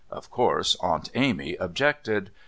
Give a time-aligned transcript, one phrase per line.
[0.09, 2.31] Of course Aunt Amy objected.